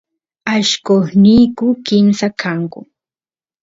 [0.53, 2.79] allqosniyku kimsa kanku